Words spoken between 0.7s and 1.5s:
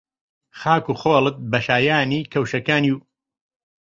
و خۆڵت